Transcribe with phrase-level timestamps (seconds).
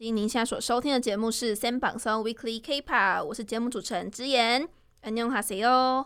[0.00, 4.68] 您现在所收听的节目是三榜三 Weekly K-pop，我是节目主持人直言，
[5.02, 6.04] 안녕하세요。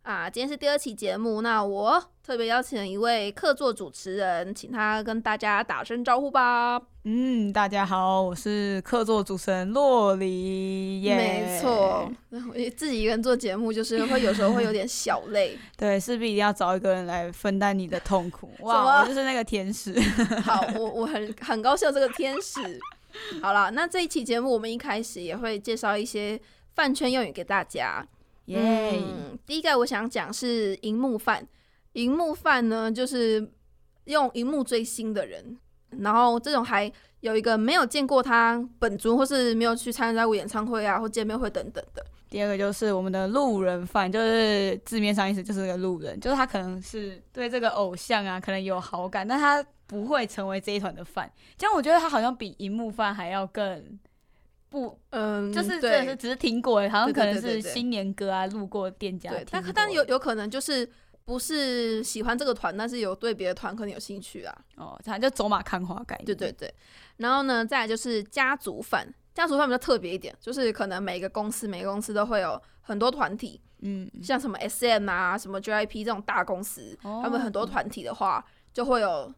[0.00, 6.80] 啊，今天是第二期节目，那我特别邀请了一位客座主持人，请他跟大家打声招呼吧。
[7.04, 11.02] 嗯，大家好，我是客座主持人洛黎。
[11.02, 15.58] 耶没错，我自己一个人做节目，就是会有时候会有点小累。
[15.76, 18.50] 对，势必一定要找一个人来分担你的痛苦。
[18.56, 20.00] 什么哇，我就是那个天使。
[20.40, 22.80] 好，我我很很高兴有这个天使。
[23.42, 26.40] 好了，那这一期节目我们一开始也会介绍一些
[26.74, 28.06] 饭圈用语给大家。
[28.46, 31.46] 耶、嗯，第一个我想讲是荧幕饭。
[31.92, 33.48] 荧幕饭呢，就是
[34.04, 35.56] 用荧幕追星的人，
[36.00, 42.04] 然后这种还有一个没有见过他本尊，或是没有去参加过演唱会啊或见面会等等的。
[42.28, 51.30] 第二个就是我们的路人饭，就是字面上意思就是个路人，就是他可能是对这个偶像啊可能有好感，但他不会成为这一团的饭。
[51.56, 53.98] 这样我觉得他好像比荧幕饭还要更
[54.68, 55.90] 不，嗯，就是真对。
[55.90, 59.72] 的是只是听过，好像可能是新年歌啊，路过店家对，听过。
[59.72, 60.90] 但但有有可能就是
[61.24, 64.52] 不是喜欢这个团，但是有对别的团可能有兴趣啊。
[64.76, 66.26] 哦，反正就走马看花概念。
[66.26, 66.74] 对对对，
[67.18, 79.32] 然后呢，再来就是家族饭，家族饭比较特别一点，就是可能每个公司每个公司都会有很多团体，嗯，像什么 SM 啊、什么 JIP 这种大公司，哦他们很多团体的话，就会有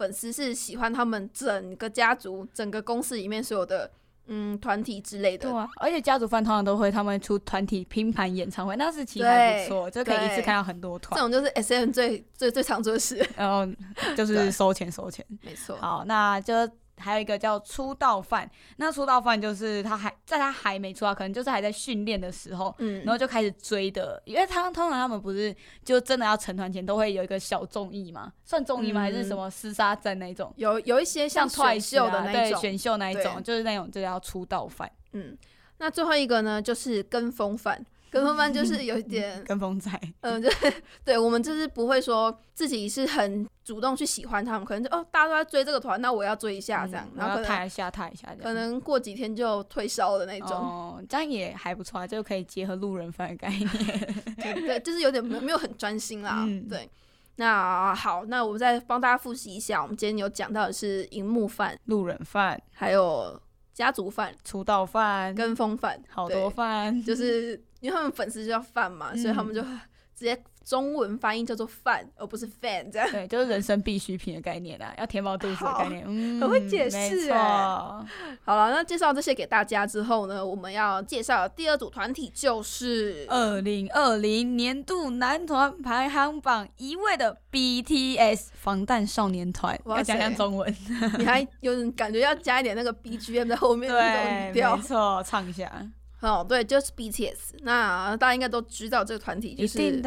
[0.00, 3.90] 粉丝是喜欢他们整个家族、整个公司里面所有的
[4.28, 5.50] 嗯团体之类的。
[5.50, 13.70] 对啊，而且家族饭通常都会他们出团体拼盘演唱会，那是其实还不错，就可以一次看到很多团，这种就是 SM 最最最常做的事， 然后
[14.16, 15.22] 就是收钱收钱。
[15.42, 15.76] 没错。
[15.76, 16.54] 好，那就
[17.00, 22.74] 还有一个叫出道饭，那出道饭就是他还在他还没出道，可能就是还在训练的时候。
[22.78, 29.00] 嗯，然后就开始追的，因为他通常他们不是就真的要成团前都会有一个小综艺嘛，算综艺吗？
[29.00, 30.52] 嗯还是什么厮杀战那一种？
[30.56, 35.36] 有有一些像选秀的啊那一种，对选秀那一种，就是那种就叫出道饭，嗯，
[35.78, 37.84] 那最后一个呢，就是跟风饭。
[38.10, 39.90] 跟风饭就是 有一点，跟风仔。
[40.20, 40.72] 嗯，就是
[41.04, 53.68] 对我们就是不会说自己是很主动去喜欢他们，可能就哦，大家都在追这个团，那我要追一下这样，嗯然然后可能后踏一下踏一下，可能过几天就退烧的那种，哦，这样也还不错啊，就可以结合路人饭的概念。
[54.36, 56.90] 对对，就是有点没没有很专心啦，嗯对。
[57.36, 63.40] 那好，那我们再帮大家复习一下，我们今天有讲到的是荧幕饭，路人饭、还有
[63.72, 73.10] 家族饭、出道饭、跟风饭，好多饭，就是因为他们粉丝就叫饭嘛，所以他们就直接中文发音叫做饭，而不是 fan 这样。
[73.10, 76.04] 对，就是人生必需品的概念啦， 要填饱肚子的概念。
[76.06, 78.06] 嗯，很会解释哎欸
[78.44, 90.76] 好了，那介绍这些给大家之后呢，我们要介绍第二组团体就是二零二零年度男团排行榜一位的 BTS 防弹少年团，我要讲讲中文。
[91.18, 94.82] 你还有点感觉要加一点那个 BGM 在后面 的那种，语调没。
[94.82, 95.72] 错，唱一下，
[96.20, 97.54] 哦，对，就是 BTS。
[97.62, 100.02] 那大家应该都知道这个团体就是。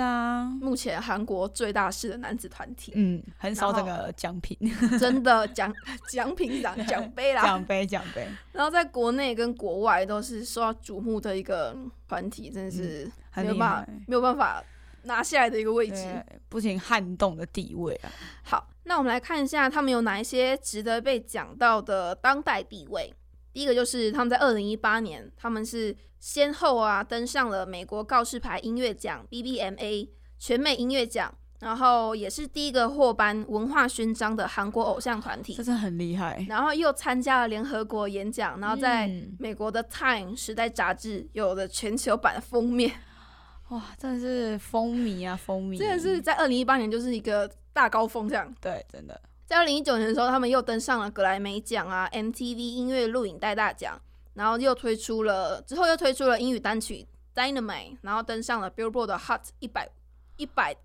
[0.62, 4.58] 目前韩国最大势的男子团体，嗯，很少这然个奖品，
[5.00, 5.74] 真的奖
[6.10, 7.42] 奖品奖奖杯啦。
[7.46, 11.76] 奖杯奖杯，然后在国内跟国外都是受到瞩目的一个
[12.08, 13.88] 团体，真的是没有办法害。
[14.08, 14.64] 没有办法
[15.04, 16.24] 拿下来的一个位置。
[16.48, 18.12] 不仅撼动的地位啊。
[18.44, 23.14] 好，那我们来看一下他们有哪一些值得被讲到的当代地位。
[23.54, 30.10] 第一个就是他们在二零一八年，他们是先后啊登上了美国告示牌音乐奖 BBMA
[30.40, 36.46] 全美音乐奖，然后也是第一个获颁文化勋章的韩国偶像团体这，真的很厉害。
[36.50, 42.92] 然后又参加了联合国演讲，然后在嗯美国的《Time》时代杂志有了全球版的封面，
[43.70, 45.78] 哇，真的是风靡啊，风靡！
[45.78, 48.54] 真的是在二零一八年就是一个大高峰这样。
[48.60, 49.22] 对，真的。
[49.46, 54.00] 在二零一九年的时候，他们又登上了格莱美奖啊、MTV 音乐录影带大奖，
[54.34, 57.06] 然后又推出了之后又推出了英语单曲
[57.38, 59.90] 《Dynamite》，然后登上了 Billboard 的 Hot 一百
[60.38, 60.76] 一百，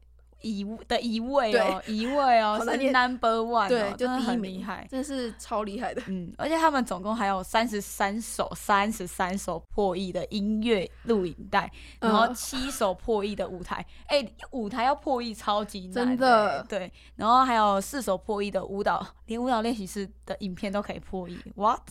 [0.41, 4.87] 一的一位哦，一位哦， 是 number one，哦对，就真的第一名，很厉害。
[4.91, 6.03] 真的是超厉害的。
[6.07, 11.71] 嗯，而且他们总共还有三十三首、三十三首破亿的音乐录影带，
[12.01, 13.85] 然后嗯七首破亿的舞台。
[14.07, 21.83] 哎、舞台要破亿超级难、真的对，然后还有四首破亿的舞蹈，连舞蹈练习室的影片都可以破亿，what？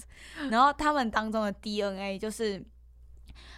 [0.49, 2.63] 然后他们当中的 DNA 就是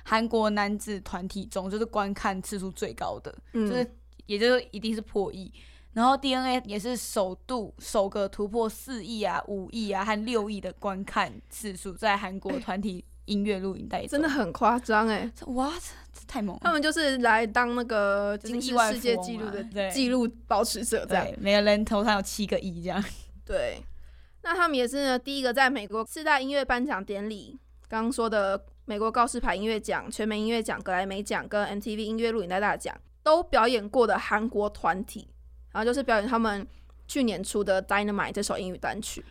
[0.03, 3.95] 韩国男子团体中就是观看次数最高的，嗯，就是
[4.29, 5.51] 也就是一定是破亿。
[5.93, 15.29] 然后 DNA 也是首度首个突破四亿啊、五亿啊和六亿的观看次数，在韩国团体音乐录影带中真的很夸张哎。
[15.35, 15.73] 这哇，
[16.13, 16.61] 这太猛了！
[16.63, 23.03] 他们就是来当那个世界纪录的纪录保持者，这样对，每个人头上有七个亿这样。
[23.43, 23.81] 对。
[24.43, 27.57] 那他们也是呢第一个在美国四大音乐颁奖典礼，
[27.89, 35.27] 刚刚说的美国告示牌音乐奖、全美音乐奖、格莱美奖跟 MTV 音乐录影带大奖都表演过的韩国团体，
[35.71, 36.67] 然后就是表演他们
[37.07, 39.23] 去年出的《Dynamite》这首英语单曲，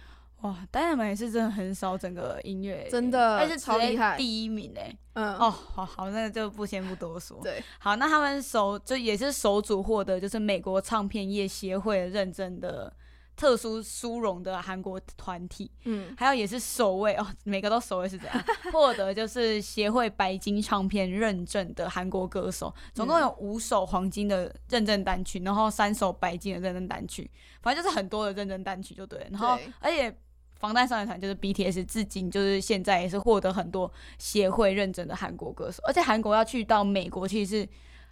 [0.42, 4.94] 哇，Dynamite 是真的很少整个音乐，真的而且超厉害第一名哎。
[5.14, 7.40] 嗯，哦，好好，那就不先不多说。
[7.42, 12.92] 对，好，那他们首就也是首组获得就是美国唱片业协会认证的
[13.38, 18.44] 特殊殊荣的韩国团体，嗯，还有也是首位哦，每个都首位是怎样？
[18.72, 27.30] 获得就是协会白金唱片认证的韩国歌手，总共有五首黄金的认证单曲，然后三首白金的认证单曲，
[27.62, 30.14] 反正就是很多的认证单曲就对了，然后而且。
[30.60, 33.88] 防弹少年团就是 BTS，至今就是现在也是获得很多
[34.18, 37.68] 协会认证的韩国歌手，而且韩国要去到美国其实是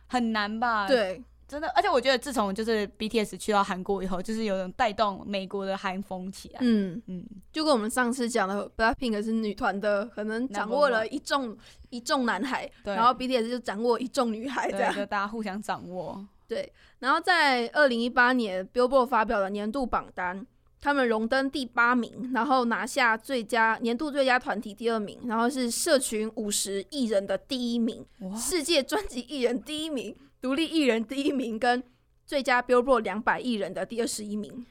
[0.07, 6.59] 很难吧？，对，真的，而且我觉得自从就是 BTS 去到韩国以后，就是有种带动美国的韩风起来。
[6.61, 11.57] 嗯，嗯，就跟我们上次讲的，BLACKPINK 是女团的，可能掌握了一众
[11.91, 14.95] 一众男孩，然后 BTS 就掌握一众女孩这对，样。
[14.95, 16.25] 就大家互相掌握。
[16.49, 20.47] 对，然后在二零一八年 Billboard 发表了年度榜单，
[20.81, 31.83] 他们荣登第八名，然后拿下最佳年度最佳团体第二名，然后是社群五十艺人的第一名，哇，世界专辑艺人第一名，独立艺人第一名，跟
[32.25, 34.65] 最佳 Billboard 两百艺人的第二十一名。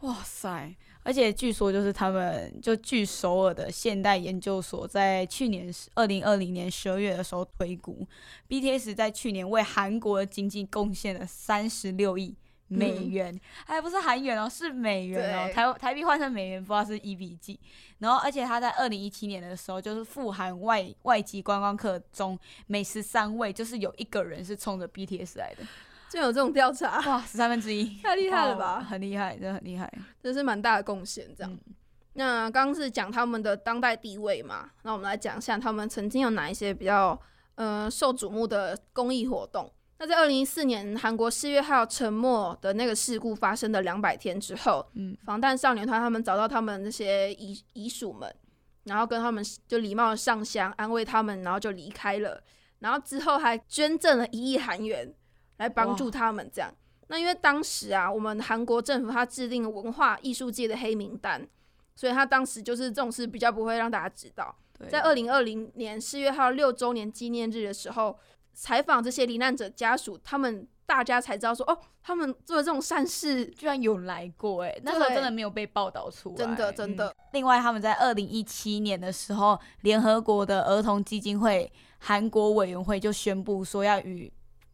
[0.00, 0.74] 哇塞！
[1.04, 8.06] 而且据说就是他们就据首尔的现代研究所在去年二零二零年十二月的时候推估
[8.48, 12.36] ，BTS 在去年为韩国的经济贡献了三十六亿。
[12.72, 15.50] 美元，还不是韩元哦，是美元哦。
[15.52, 17.58] 台台币换成美元，不知道是一比几。
[17.98, 25.64] 然后，而且他在二零一七年的时候，就是富含外外籍观光客中每十三位，就是有一个人是冲着 BTS 来的。
[26.10, 28.80] 就有这种调查，哇，十三分之一， 太厉害了哦吧？
[28.82, 29.90] 很厉害，真的很厉害。
[30.22, 31.26] 这是蛮大的贡献。
[31.34, 31.74] 这样，嗯
[32.14, 37.18] 那刚刚是讲他们的当代地位嘛，那我们来讲一下他们曾经有哪一些比较
[37.54, 39.72] 呃受瞩目的公益活动。
[40.02, 48.34] 那在二零一四年韩国四月号沉没的那个事故发生的两百天之后，嗯，防弹少年团他们找到他们那些遗遗属们，
[48.82, 52.42] 然后跟他们就礼貌的上香安慰他们，然后就离开了。
[52.80, 55.14] 然后之后还捐赠了一亿韩元
[55.58, 56.68] 来帮助他们，这样。
[57.06, 61.48] 那因为当时啊，我们韩国政府它制定了文化艺术界的黑名单，
[61.94, 64.52] 所以他当时就是这种事比较不会让大家知道。
[64.76, 68.18] 对，在二零二零年四月号六周年纪念日的时候，
[68.52, 77.08] 采访这些罹难者家属，他们大家才知道说，哦，他们做的这种善事，居然有来过哎，那时候真的没有被报道出来，真的真的。
[77.08, 84.30] 嗯另外，他们在二零一七年的时候，联合国的儿童基金会韩国委员会就宣布说要与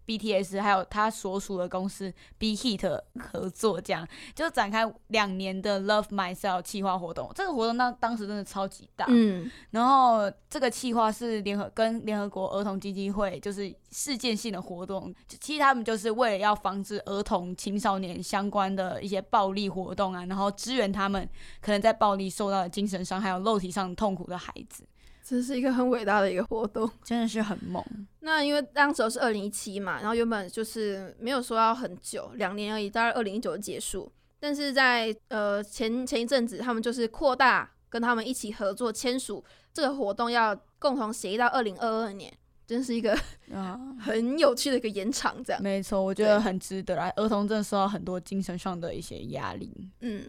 [0.08, 2.88] BTS 还有他所属的公司 b h e a t
[3.20, 7.30] 合作，这样就展开两年的 Love Myself 企划活动。
[7.34, 21.28] 这个活动当当时真的超级大，嗯，然后这个企划是联合跟联合国儿童基金会就是事件性的活动，其实他们就是为了要防止儿童青少年相关的一些暴力活动啊，然后支援他们
[21.60, 24.84] 可能在暴力受到的精神上还有肉体上痛苦的孩子，
[25.28, 26.90] 这是一个很伟大的一个活动。
[27.04, 27.84] 真的是很猛。
[28.20, 34.10] 那因为当时候是二零一七嘛，然后原本就是没有说要很久，两年而已，大概二零一九结束。
[34.40, 42.32] 但是在呃前前一阵子，他们就是扩大跟他们一起合作签署这个活动，要共同协议到二零二二年，
[42.66, 43.18] 真是一个
[43.52, 45.42] 啊，很有趣的一个延长。
[45.42, 47.10] 这样，没错，我觉得很值得来。
[47.16, 49.90] 儿童真的受到很多精神上的一些压力。
[50.00, 50.24] 嗯，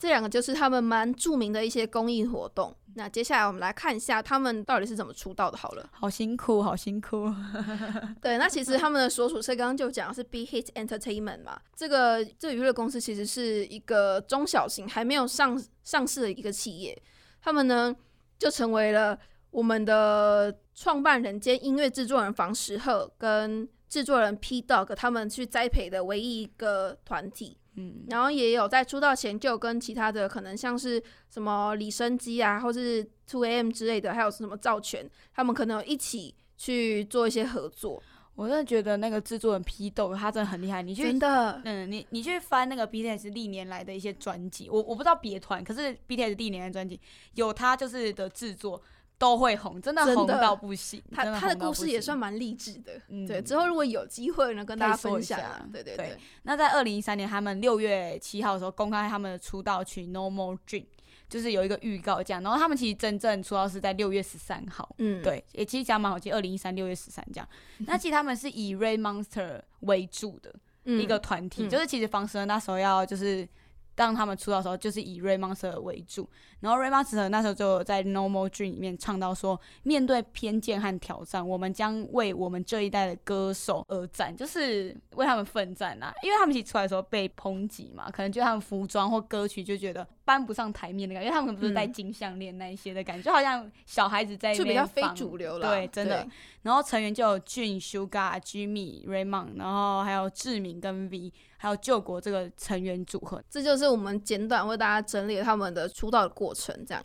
[0.00, 2.74] 这两个就是他们蛮著名的一些公益活动。
[2.94, 5.58] 那接下来我们来看一下他们到底是怎么出道的。
[5.58, 7.30] 好了，好辛苦，好辛苦。
[8.18, 17.00] 对，那其实他们的所属社刚刚就讲的是 B Hit Entertainment 嘛，这个这个娱乐公司其实是一个中小型还没有上上市的一个企业，
[17.42, 17.94] 他们呢
[18.38, 19.18] 就成为了
[19.50, 27.58] 我们的创办人兼音乐制作人房石赫跟制作人 P Dog 他们去栽培的唯一一个团体。
[27.76, 38.02] 嗯，然后也有在出道前就跟其他的可能像是什么李生基啊，或是 Two AM 之类的，还有什么赵权，他们可能有一起去做一些合作。
[38.36, 40.80] 我真的觉得那个制作人批斗他真的很厉害。
[40.80, 46.98] 你去真的，嗯，你你去翻那个 BTS 历年来的一些专辑，我我不知道别团，可是 BTS 历年来的专辑
[47.34, 48.82] 有他就是的制作
[49.20, 51.02] 都会红，真的红到不行。
[51.12, 52.98] 他真他的故事也算蛮励志的。
[53.08, 55.62] 嗯对，之后如果有机会呢，跟大家分享啊。
[55.70, 60.84] 对对对对，那在二零一三年，他们六月七号的时候公开他们的出道曲《No More Dream》，
[61.28, 62.42] 就是有一个预告这样。
[62.42, 67.46] 然后他们其实真正出道是在六月十三号，嗯，对，也其实讲蛮好记，二零一三六月十三这样。
[67.80, 70.50] 那其实他们是以 Ray Monster 为主的
[70.84, 73.46] 嗯，一个团体，嗯就是其实房蛇那时候要就是
[73.94, 76.26] 当他们出道的时候，就是以 Ray Monster 为主，
[76.60, 86.12] 然后 Ray Monster 那时候就有在 Normal Dream 里面唱到说，面对偏见和挑战，我们将为我们这一代的歌手而战，就是为他们奋战啊！
[86.22, 96.26] 因为他们一起出来的时候被抨击嘛，可能就他们服装或歌曲就觉得搬不上台面的感觉，因为他们可能不是戴金项链那一些的感觉，就好像小孩子在就比较非主流了，对，真的。
[96.62, 101.32] 然后成员就有俊、Sugar、Jimmy、Raymond，然后还有志明跟 V。
[101.62, 106.74] 还有救国这个成员组合，这就是我们简短为大家整理他们的出道的过程。
[106.86, 107.04] 这样，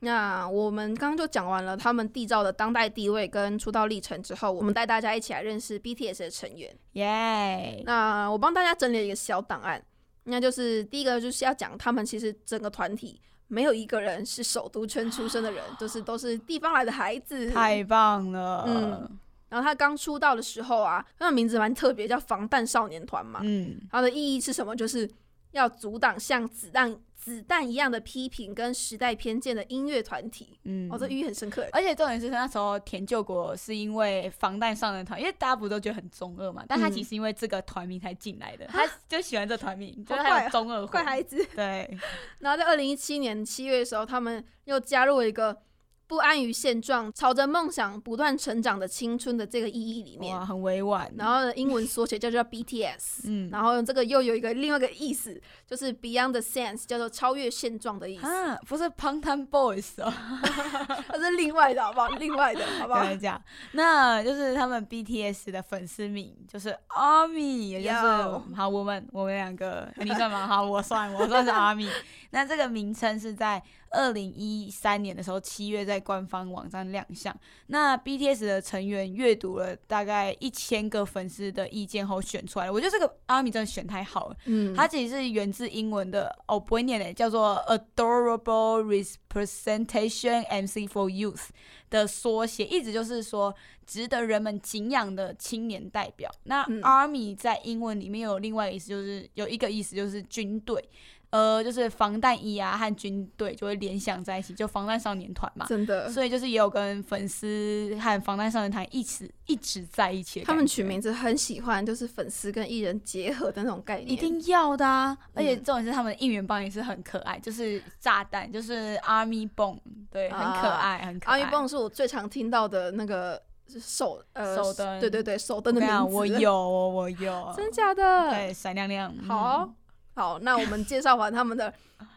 [0.00, 6.74] 那我们刚刚就讲完了他们缔造的当代地位跟出道历程之后，我们带大家一起来认识 BTS 的成员。
[6.92, 7.82] 耶！
[7.84, 9.82] 那我帮大家整理了一个小档案，
[10.24, 17.50] 那就是第一个就是要讲他们其实整个团体没有一个人是首都圈出生的人，就是都是地方来的孩子。
[17.50, 18.64] 太棒了！
[18.66, 19.18] 嗯。
[19.50, 23.40] 然后他刚出道的时候啊，他的名字蛮特别，叫防弹少年团嘛。
[23.42, 24.76] 嗯，它的意义是什么？
[24.76, 25.10] 就是
[25.52, 30.58] 要阻挡像子弹子弹一样的批评跟时代偏见的音乐团体。
[30.64, 31.68] 嗯，哦，这寓意很深刻。
[31.72, 41.46] 而且重点是那时候田救国是因为防弹少年团，因为大家不都觉得很中二嘛，但他其实因为这个团名才进来的，他就喜欢这团名，就是他有中二坏孩子。
[41.54, 41.98] 对。
[42.40, 45.62] 然后在二零一七年七月的时候，他们又加入了一个。
[46.10, 51.08] 不安于现状，朝着梦想不断成长的青春的这个意义里面，哇，很委婉。
[51.16, 58.26] 然后英文缩写叫做 BTS，嗯，然后这个又有一个另外一个意思，就是 Beyond the Sense，叫做超越现状的意思。
[58.26, 60.12] 啊，不是 p u n t a n Boys 哦，
[61.06, 62.08] 它是另外的，好不好？
[62.18, 63.04] 另外的，好不好？
[63.04, 63.40] 这样，
[63.72, 70.44] 那就是他们 BTS 的粉丝名就是 ARMY，也就是好，我们我们两个，你算吗？
[70.44, 71.88] 好，我算，我算是 ARMY。
[72.32, 73.60] 那这个名称是在
[73.90, 77.36] 二零一三年的时候七月在官方网站亮相。
[77.66, 82.72] 那 BTS 的成员阅读了大概一千个粉丝的意见后选出来了。
[82.72, 84.36] 我觉得这个阿米真的选太好了。
[84.44, 91.48] 嗯，它其实是源自英文的，哦，不会念诶，叫做 Adorable Representation MC for Youth
[91.88, 93.54] 的缩写，意思就是说
[93.86, 96.30] 值得人们敬仰的青年代表。
[96.44, 100.88] 那 Army 在英文里面有另外一个意思，就是有一个意思就是军队。
[101.30, 106.08] 呃，就是防弹衣啊和军队就会联想在一起，就防弹少年团嘛，真的。
[106.10, 110.42] 所以就是也有跟粉丝和防弹少年团一起一直在一起。
[110.42, 114.10] 他们取名字很喜欢，就是粉丝跟艺人结合的那种概念。
[114.10, 115.16] 一定要的啊！
[115.34, 119.78] 而且重点是他们的应援棒也是很可爱，就是炸弹，就是 Army Bomb，
[120.10, 121.40] 对，很可爱，很可爱。
[121.40, 123.40] Army Bomb 是我最常听到的那个
[123.80, 126.12] 手呃手灯，对对对，手灯的名字。
[126.12, 128.30] 我有，我有，真假的？
[128.30, 129.14] 对，闪亮亮。
[129.28, 129.72] 好。
[130.20, 131.72] 好，那我们介绍完他们的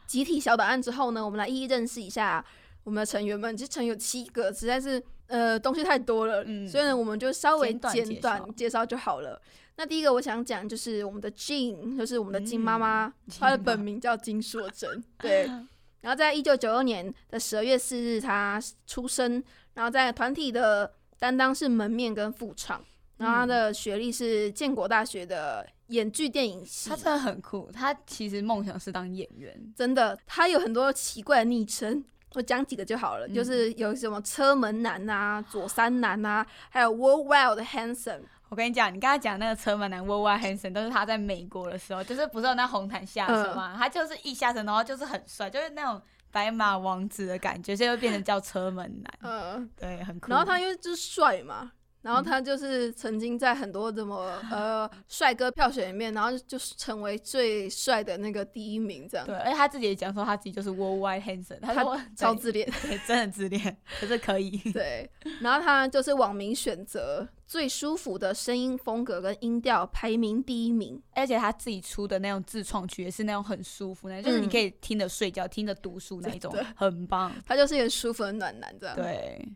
[0.06, 2.44] 集体小档案之后呢，我们来一一认识一下
[2.84, 3.56] 我们的成员们。
[3.56, 9.42] 其实成员有七个，实在是呃东西太多了，所以呢，我们就稍微简短介绍就好了。
[9.78, 15.50] 那第一个我想讲就是我们的 Jin，就是我们的金妈妈，她的本名叫金硕珍，对。
[16.02, 19.42] 然后在一九九二年的十二月四日，她出生。
[19.76, 22.84] 然后在团体的担当是门面跟副唱。
[23.16, 25.66] 然后她的学历是建国大学的。
[25.94, 27.70] 演剧电影系，他真的很酷。
[27.72, 30.18] 他其实梦想是当演员，真的。
[30.26, 33.30] 他有很多奇怪的昵称，我讲几个就好了。
[33.30, 38.22] 就是有什么车门男啊、左三男啊，还有 World Wild Handsome。
[38.50, 43.76] 我跟你讲，你刚才讲那个车门男 World Wild Handsome，都是他在美国的时候，就是不是有那红毯下车嘛？
[43.78, 49.20] 他就是一下车，然后就是很帅，就是那种白马王子的感觉，所以就变成叫车门男。
[49.22, 50.32] 嗯，对，很酷。
[50.32, 51.72] 然后他因为就是帅嘛。
[52.04, 59.26] 然后他就是曾经在很多怎么呃帅哥票选里面，然后就是成为最帅的那个第一名这样。
[59.26, 64.52] 对，而且他自己也讲说他自己就是 worldwide handsome，他说 超自恋， 对，真的自恋，可是可以。
[64.74, 65.10] 对，
[65.42, 77.34] 然后他就是网民选择最舒服的声音风格跟音调排名第一名，而且他自己出的那种自创曲也是那种很舒服，那就是你可以听着睡觉、听着读书那种，很棒。
[77.46, 78.96] 他就是一个舒服的暖男这样。
[78.98, 79.48] 对。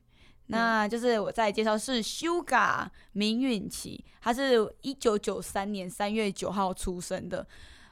[0.48, 7.46] 那就是我再介绍是 Sugar 明允琪，他是一九九三年三月九号出生的，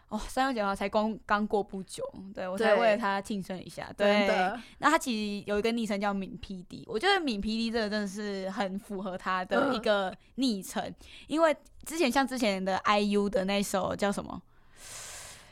[0.07, 4.27] 哦，三月九号才刚刚过不久，对我才为了他庆生一下，对。
[4.77, 10.93] 那他其实有一个昵称叫敏 PD，我觉得敏 PD 这个真的是很符合他的一个昵称，
[11.27, 14.41] 因为之前像之前的 IU 的那首叫什么，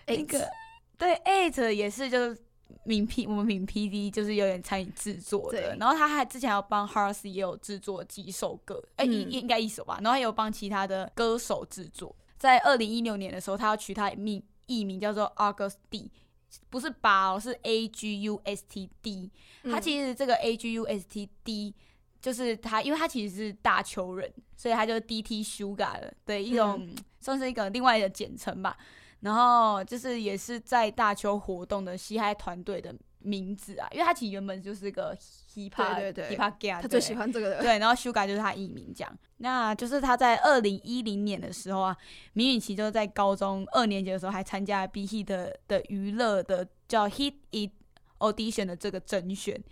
[0.08, 0.50] 那个
[0.98, 2.38] 对 Eight 也是就是。
[2.84, 12.16] 名 P 我们名 PD 就是有点参与制作的，然后他还之前要帮 h a r s 也有制作几首歌，哎，应应该一首吧，然后也有帮其他的歌手制作。
[12.38, 16.12] 在二零一六年的时候，他要取他名艺名叫做 August D，
[16.70, 19.32] 不是八哦，是 A G U S T D。
[19.64, 21.74] 他其实这个 A G U S T D
[22.22, 26.90] 就是他，因为他其实是大邱人，所以他就是 D T Sugar 的一种，
[27.22, 28.78] 算是一个另外的简称吧。
[29.24, 35.16] 然后就是也是在大邱活动的嘻嗨团队的名字啊，因为他其实原本就是个
[35.54, 37.62] hip hop 对对对 hip hop guy，他最喜欢这个的。
[37.62, 39.18] 对，然后 Suga 就是他艺名这样。
[39.38, 41.96] 那就是他在二零一零年的时候啊，
[42.34, 47.72] 明允琪就是在高中二年级的时候还参加 B Hit 的的娱乐的叫 Hit It
[48.20, 49.64] Audition 的这个甄选。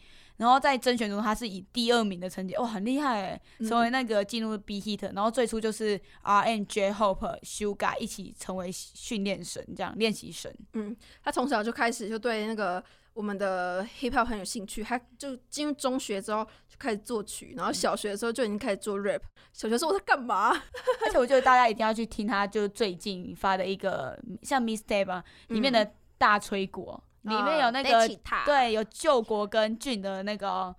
[0.41, 5.13] 然后在甄选中，他是以第二名的成绩，哇，很厉害哎，成为那个进入 B Hit。
[5.13, 10.51] 然后最初就是 R N J Hope、Suga 一起成为训练生，这样练习生。
[10.73, 12.83] 嗯，他从小就开始就对那个
[13.13, 19.21] 我们的 hip hop 很有兴趣，他就进入中学之后就开始作曲，然后小学的时候就已经开始做 rap。
[19.53, 20.49] 小学时候我在干嘛？
[21.05, 27.03] 而且我觉得大家一定要去听他，就最近发的一个像 Mistake 吧里面的大吹果。
[27.23, 28.07] 里面有那个
[28.45, 30.73] 对，有救国跟俊的那个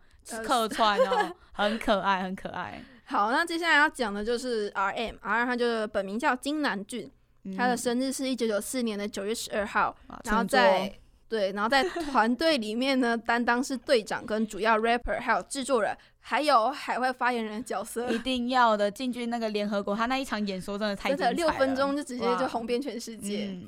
[0.45, 2.83] 客串哦， 很可爱，很可爱。
[3.05, 7.11] 好，那接下来要讲的就是 R M，R 他就是本名叫金南俊，
[7.57, 9.95] 他的生日是一九九四年的九月十二号，
[10.25, 10.93] 然后在
[11.29, 18.11] 对，然后在团队里面呢，担当是队长跟主要 rapper，还有制作人，还有海外发言人的角色。
[18.11, 23.59] 一定要的，进军那个联合国，他那一场演说真的太真的六分钟就直接就红遍全世界。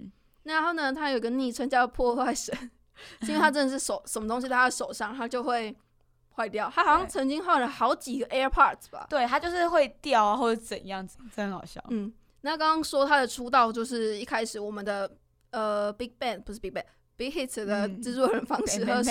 [0.44, 2.54] 然后呢，他有个昵称叫破坏神，
[3.22, 5.74] 是因为他真的是手什么东西在他手上，他就会
[6.36, 6.70] 坏掉。
[6.74, 9.06] 他好像曾经换了好几个 AirPods 吧？
[9.08, 11.82] 对，他就是会掉啊，或者怎样子，真好笑。
[11.90, 15.10] 嗯，那刚刚说他的出道就是一开始我们的
[15.50, 19.10] 呃 Big Bang 不是 Big Bang，Big Hit 的制作人方式，而是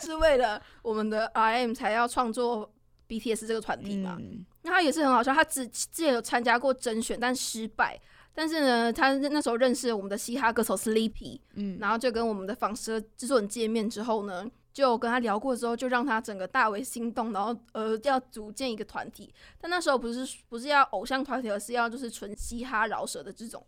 [0.00, 2.72] 是为了我们的 RM 才要创作
[3.08, 4.18] BTS 这个团体嘛？
[4.62, 8.00] 那他也是很好笑，他之之前有参加过甄选，但失败。
[8.34, 19.32] 但是呢，他那时候认识我们的嘻哈歌手 Sleepy，嗯，然后就跟我们的仿蛇制作人见面之后呢，就跟他聊过之后，就让他整个大为心动，然后呃要组建一个团体。
[19.60, 23.64] 但那时候不是不是要偶像团体，而是要就是纯嘻哈饶舌的这种。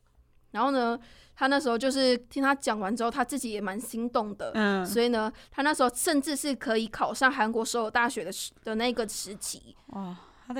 [0.50, 0.98] 然后呢，
[1.36, 10.16] 他那时候就是听他讲完之后，他自己也蛮心动的，嗯，所以呢，他那时候甚至是可以考上韩国所有大学的时的那个时期，哇。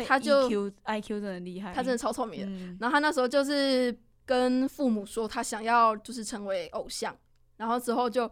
[0.06, 2.76] 他就 I Q 真的厉害，他真的超聪明。
[2.80, 7.16] 然后他那时候就是跟父母说他想要就是成为偶像，
[7.56, 8.30] 然后之后就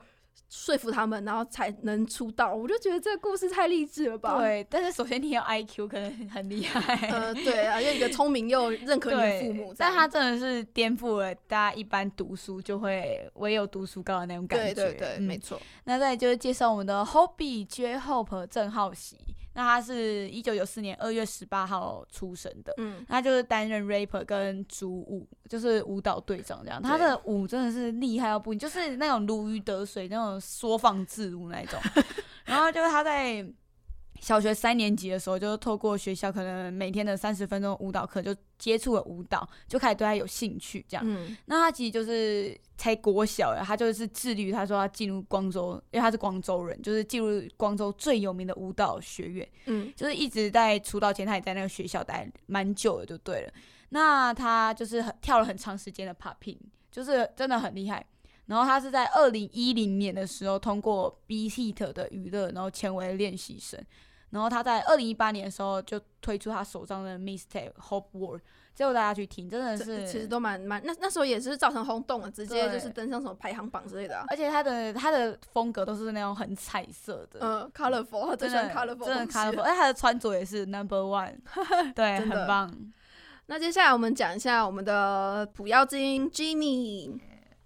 [0.48, 2.52] 说服他们，然后才能出道。
[2.52, 4.36] 我就觉得这个故事太励志了吧？
[4.38, 7.08] 对，但是首先你要 I Q 可能很厉害。
[7.08, 14.74] 呃，对啊，一个聪明又认可你的父母，但他真的是颠覆了大家一般读书就会唯有读书高的那种感觉。
[14.74, 15.60] 对对对，没错。
[15.84, 19.16] 那再就是介绍我们的 Hobby J Hope 郑浩熙。
[19.54, 26.82] 那他是一九九四年二月十八号出生的，嗯，他就是担任 rapper 跟主舞，就是舞蹈队长这样。
[26.82, 31.80] 他的舞真的是厉害到不行，就是那种如鱼得水，那种说放自如那种。
[32.44, 33.46] 然后就是他在。
[34.20, 40.84] 小学三年级的时候，就透过学校可能每天的三十分钟舞蹈课，就接触了舞蹈，就开始对他有兴趣。
[40.88, 49.46] 这样，那他其实就是才国小呀，他就是致力于他说他进入光州，因为他是光州人，就是进入光州最有名的舞蹈学院。
[49.66, 53.52] 嗯，就是一直在出道前，他也在那个学校待蛮久的，就对了。
[53.90, 56.58] 那他就是很跳了很长时间的 popping，
[56.90, 58.04] 就是真的很厉害。
[58.46, 63.82] 然后他是在二零一零年的时候通过 B Heat 的娱乐，然后签为练习生。
[64.30, 68.40] 然后他在二零一八年的时候就推出他首张的 Mistake Hope World，
[68.74, 74.24] 结果大家去听，真的是其实都蛮蛮那那时候也是造成轰动了，直接就是登上什么排行榜之类的。
[74.26, 79.60] 而且他的他的风格都是那种很彩色的，嗯，colorful，他最喜欢 colorful，真的 colorful。
[79.60, 81.36] 而且他的穿着也是 Number One，
[81.94, 82.74] 对，很棒。
[83.46, 85.86] 那接下来我们讲一下我们的朴耀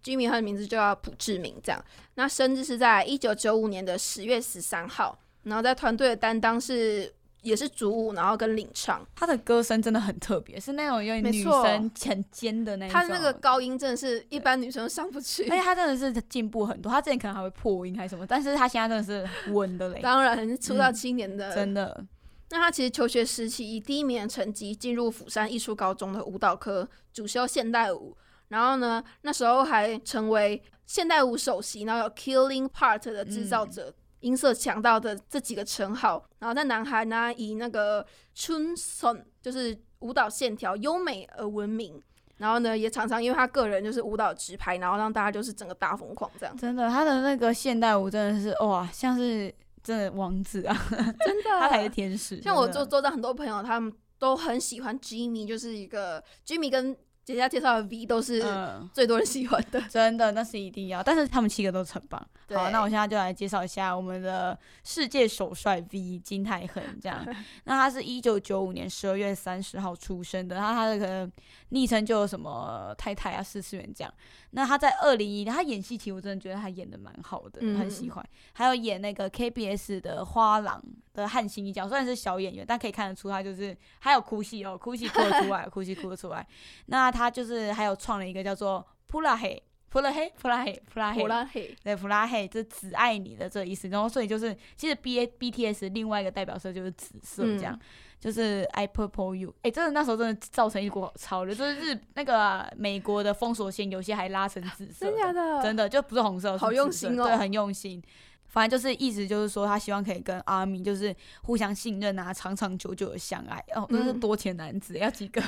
[0.02, 1.84] 金 Jimmy，Jimmy 他的名字就叫朴志明，这样。
[2.14, 5.18] 那生日是在一九九五年的十月十三号。
[5.44, 9.00] 然后在团队的担当是也是主舞，然后跟领唱。
[9.14, 12.92] 他的歌声真的很特别，是那种有点女生很尖的那种。
[12.92, 15.44] 他那个高音真的是一般女生上不去。
[15.44, 20.00] 而且他真的是进步很多，他之前可能还会破音还是什么，但是他现在真的是稳的嘞。
[20.02, 22.04] 当然，出道七年的真的。
[22.50, 28.14] 那他其实求学时期以第一名的成绩进入釜山艺术高中的舞蹈科，主修现代舞。
[28.48, 33.94] 然后呢，那时候还成为现代舞首席，然后有 Killing Part 的制造者。
[34.20, 42.02] 音色强盗的这几个称号，然后在南韩呢，以那个春선선就是舞蹈线条优美而闻名。
[42.36, 46.56] 然后呢，也常常因为他个人就是舞蹈直拍，然后让大家就是整个大疯狂这样。
[46.56, 50.76] 真的，他的那个现代舞真的是哇，像是真的王子啊！
[50.90, 52.42] 真的，他才是天使。
[52.42, 56.96] 像我做做到很多朋友，他们都很喜欢 Jimmy，就是一个 Jimmy 跟
[57.28, 59.78] 接下来介绍的 V 都是嗯，最多人喜欢的。
[59.90, 62.18] 真的那是一定要，但是他们七个都很棒。
[62.54, 67.22] 好，那我现在就来介绍一下我们的世界首帅 V 金泰亨，这样。
[67.64, 71.30] 那他是一九九五年十二月三十号出生的，然后他的可能
[71.68, 74.10] 昵称就有什么太太啊、四次元这样。
[74.50, 78.24] 那他在二零一年，他演戏其实我真的觉得他演的蛮好的，嗯很喜欢。
[78.52, 80.82] 还有演那个 KBS 的花郎
[81.12, 86.46] 的汉星一角，虽然是小演员，但可以看得出他就是还有哭戏哦，哭戏哭得出来，哭戏哭得出来。
[86.86, 89.62] 那他就是还有创了一个叫做普拉黑。
[89.90, 97.80] 普拉黑，普拉黑，普拉黑，普拉黑，对，普拉黑这只爱你的这个意思，然后所以就是其实 B A B T S 另外一个代表色就是紫色这样，嗯
[98.20, 105.62] 就是 I purple you，哎、真的那时候真的造成一股潮流，就是日那个美国的封锁线有些还拉成紫色真假的？
[105.62, 108.02] 真的就不是红色，好用心哦对，很用心。
[108.48, 113.62] 反正就是意思就是说，他希望可以跟阿米就是互相信任啊，长长久久的相爱。
[113.74, 115.40] 哦，真是嗯多钱男子，要几个？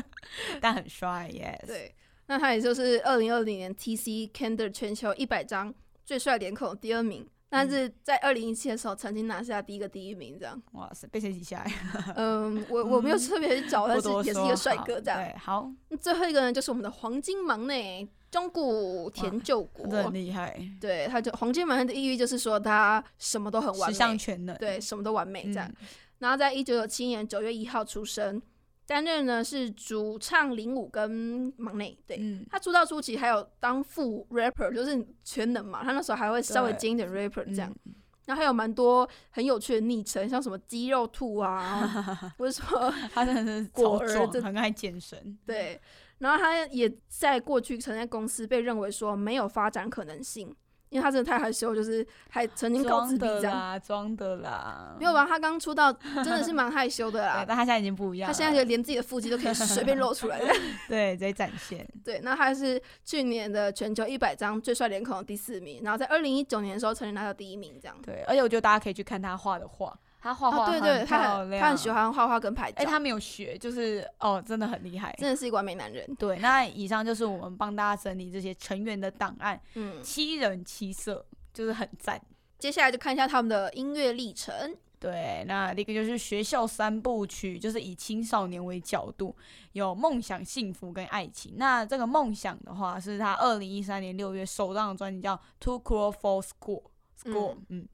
[0.58, 1.66] 但很帅，yes。
[1.66, 1.94] 对，
[2.28, 10.62] 那他也就是二零二零年 TC Candor 全球一百张最帅脸孔第二名，但是在二零一七的时候曾经拿下第一个第一名，这样。
[10.72, 11.72] 哇塞，被谁挤下来？
[12.16, 15.18] 嗯，我我没有特别去找，但是也是一个帅哥这样。
[15.20, 20.12] 对，好，那最后一个呢，就是我们的黄金忙内中古田救真的很国。
[20.12, 24.56] 厉害，对，他就黄金忙的意义就是说他什么都很完十项美，全能。
[24.58, 25.66] 对，什么都完美这样。
[25.80, 25.86] 嗯
[26.18, 28.42] 然后在一九九七年九月一号出生，
[28.88, 31.96] 担任呢是主唱领舞跟忙内。
[32.06, 35.84] 对，嗯，他出道初期还有当副 rapper，就是全能嘛。
[35.84, 37.70] 他那时候还会稍微对兼一点 rapper 这样。
[37.84, 37.94] 嗯
[38.28, 45.38] 然后还有蛮多很有趣的昵称，像什么肌肉兔啊，不是说他真的是超果儿这壮很爱健身。
[45.46, 45.80] 对。
[46.18, 50.54] 然后他也在过去曾在公司被认为说没有发展可能性，
[50.90, 53.42] 因为他真的太害羞，就是还曾经告装自闭这样。
[53.42, 55.26] 的啦，装的啦，没有吧？
[55.26, 57.56] 他刚出道真的是蛮害羞的，啦但。
[57.56, 58.26] 他现在已经不一样。
[58.26, 60.52] 他现在就连自己的腹肌都可以随便露出来了。
[60.88, 61.86] 对直接展现。
[62.04, 67.96] 对，那他是去年的全球一百张最帅脸孔的第四名，然后在二零一九年的时候曾经拿到第一名，这样。
[68.02, 71.90] 对，而且我觉得大家可以去看他画的画，他画画啊，对对，很他，很他很喜。
[71.90, 75.14] 欢画画跟拍照，哎，他没有学，就是哦，真的很厉害。
[75.18, 76.04] 真的是一个完美男人。
[76.16, 82.20] 对，那以上就是我们帮大家整理这些成员的档案，嗯，七人七色，就是很赞。
[82.58, 84.76] 接下来就看一下他们的音乐历程。
[85.00, 89.34] 对，那第一个就是学校三部曲，就是以青少年为角度，
[89.72, 91.54] 有梦想、幸福跟爱情。
[91.56, 96.82] 那这个梦想的话，是他二零一三年六月首张的专辑叫《Too Cool for School》
[97.22, 97.86] ，School，嗯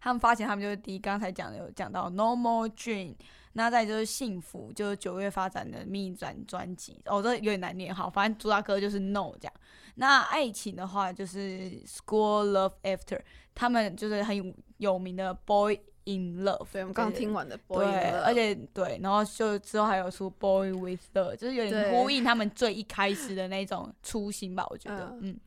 [0.00, 3.08] 他们发行他们就是第一，刚才讲的有讲到《No More Dream》，
[3.52, 9.52] 那再就是幸福，就是九月发展的秘转专辑，哦，这有点难念，好，反正主打歌就是 No 这样。
[9.96, 11.38] 那爱情的话就是
[11.86, 13.16] 《School Love After》，
[13.54, 25.38] 他们就是很有有名的 Boy in Love，对，我们刚刚听完的 Boy 对，in Love 而且对，然后就之后还有出 Boy with Love，就是有点对呼应他们最一开始的那种初心吧，我觉得，嗯，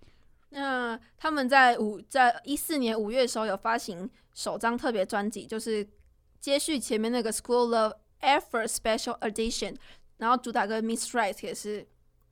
[0.56, 5.88] 那他们在五在一四年五月的时候有发行首张特别专辑，就是
[6.40, 9.76] 接续前面那个 School Love Effort Special Edition，
[10.18, 11.86] 然后主打歌 Miss Right 也是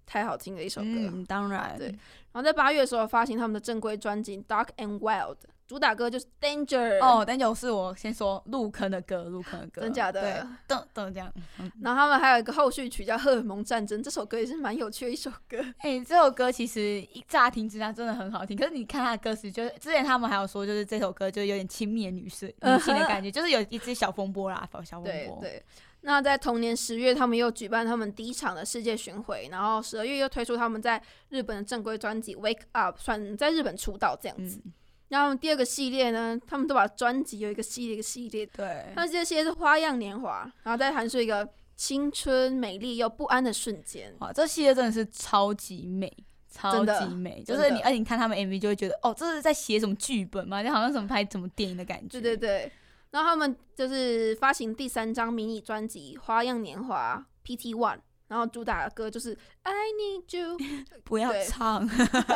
[0.05, 0.87] 太好听的一首歌。
[0.89, 5.37] 嗯，当然，对然后在八月的时候发行他们的正规专辑 Dark and Wild，
[5.71, 6.99] 主打歌就是 Danger。
[6.99, 15.63] 哦，，Danger 是我先说入坑的歌，入坑的歌，真假的对，噔噔这样，嗯然后他们还有一个后续曲叫《荷尔蒙战争》，这首歌也是蛮有趣的一首歌。
[15.77, 25.39] 哎、这首歌其实一乍听之下真的很好听，可是你看它的歌词，就是之前他们还有说，就是这首歌就有点轻蔑女士 女性的感觉，就是有一只小风波啦，小风波。
[25.39, 25.63] 对对。
[26.03, 34.59] 那在同年十月，他们又举办他们第一场的世界巡回，然后十二月又推出他们在日本的正规专辑《Wake Up》，算在日本出道这样子。
[34.65, 34.73] 嗯，
[35.11, 44.15] 然后第二个系列呢，他们都把专辑有一个系列一个系列，对他，们这些是花样年华，然后再阐述一个青春美丽又不安的瞬间。
[44.19, 46.11] 哇，这系列真的是超级美。
[46.53, 50.61] 超级美，就是你，而且你看他们 MV 就会觉得，哦，这是在写什么剧本吗？
[50.61, 52.19] 就好像什么拍什么电影的感觉。
[52.19, 52.71] 对对对，
[53.09, 57.25] 然后他们就是发行第三张迷你专辑《花样年华》
[57.57, 57.99] PT One，
[58.31, 60.57] 然后主打的歌就是《I Need You》，
[61.03, 61.85] 不要对唱。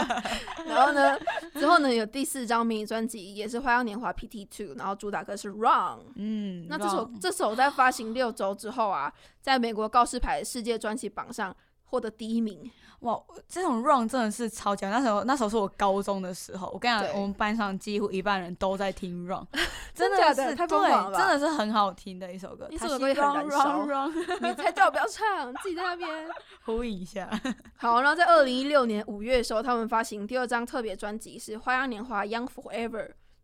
[0.67, 1.17] 然后呢，
[1.53, 5.99] 之后呢有第四张迷你专辑也是《花样年华 PT Two》，然后主打歌是《Wrong》。
[6.17, 11.55] 嗯，那这首这首在发行六周之后啊，在美国告示牌世界专辑榜上
[11.85, 12.69] 获得第一名。
[13.01, 14.89] 哇，这种 run 真的是超强。
[14.89, 19.45] 那时候那时候是我高中的时候，我跟你对讲，我们班上几乎一半人都在听 run，
[19.93, 22.67] 真的是的太疯狂了真的是很好听的一首歌。
[22.71, 26.09] 你这首歌也很 run 燃烧 run 你才叫我不要唱，自己在那边。
[26.65, 27.29] 呼应一下。
[27.75, 32.89] 好，然后在二零一六年五月的时候，他们发行第二张特别专辑是《花样年华 Young Forever》，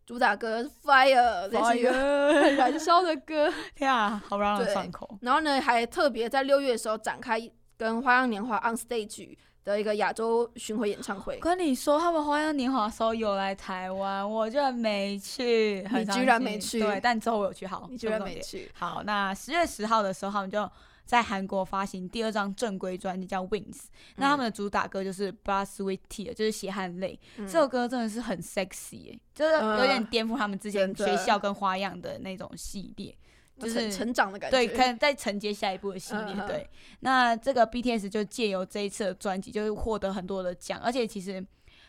[0.04, 3.52] 主打歌是 Fire，这是一个很燃烧的歌。
[3.76, 5.18] 天啊，好让人对上口。
[5.20, 7.38] 然后呢，还特别在六月的时候展开
[7.76, 11.38] 跟花样年华 on stage 的一个亚洲巡回演唱会。
[11.38, 18.70] 跟你说，他们花样年华的时候有来台湾，我居然没去，你居然心没去对，但之后我有去，好，你居然没去？
[18.74, 20.68] 好，那十月十号的时候，他们就
[21.04, 23.74] 在韩国发行第二张正规专辑，叫《Wings》。
[24.16, 27.18] 那他们的主打歌就是《Blood Sweat Tear》，就是血汗泪。
[27.36, 33.14] 嗯这首歌真的是很 sexy，、耶就是有点嗯颠覆他们之前学校跟花样的那种系列。
[33.58, 34.56] 就是成成长的感觉。
[34.56, 36.34] 对，可能在承接下一步的系列。
[36.34, 36.68] 嗯嗯对，
[37.00, 41.44] 那这个 BTS 就借由这一次的专辑，就是获得很多的奖，而且其实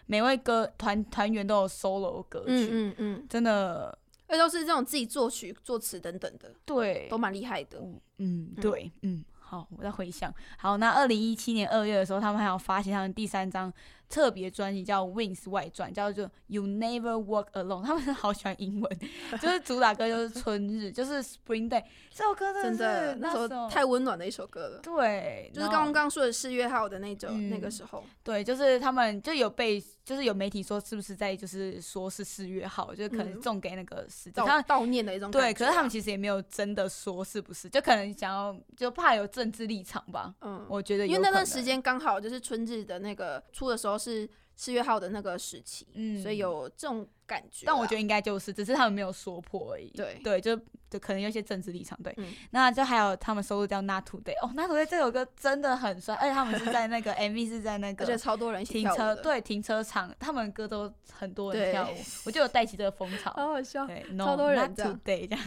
[0.06, 3.98] 每位歌团团员都有 solo 歌曲，嗯嗯嗯，真的
[4.28, 7.80] 而都是这种自己作曲、作词等等的，对都蛮厉害的。
[7.80, 10.34] 嗯嗯，对，嗯，好，我在回想。
[10.58, 13.72] 好，那二零一七年二月的时候，他们还有发行他们第三张
[14.10, 17.82] 特别专辑，叫《Wings 外传》，叫做《You Never Walk Alone》。
[17.84, 19.00] 他们好喜欢英文，
[19.42, 28.04] 就是主打歌就是春日，就是 Spring Day 这首歌真的是那时候候太温暖的一首歌了，对，就是刚刚说的四月号的那种、嗯那个时候。
[28.24, 47.74] 对，就是他们就有被，就是有媒体说是不是在就是说是四月号，就是可能嗯送给那个死者，悼他们悼念的一种对，可是他们其实也没有真的说是不是，就可能想要就怕有政治立场吧，嗯，我觉得因为那段时，间刚好就是春日的那个出的时候是四月号的那个时期，嗯所以有这种感觉啦。
[47.74, 49.90] 但我觉得应该就是，只是他们没有说破而已。
[49.92, 50.56] 对对，就
[50.90, 51.98] 就可能有一些政治立场。
[52.04, 63.32] 对，嗯那就还有他们收录叫《Not Today》哦，《Not Today》这首歌真的很帅，而且他们是在那个 MV 是在那个而且个超多人停车对停车场，他们歌都很多人跳舞，我就有带起这个风潮。
[63.36, 63.88] 好好笑。
[63.88, 65.40] 对超多人 Not Today 这样。